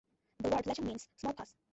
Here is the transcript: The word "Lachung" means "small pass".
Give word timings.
The 0.39 0.49
word 0.49 0.65
"Lachung" 0.65 0.85
means 0.87 1.07
"small 1.15 1.33
pass". 1.33 1.53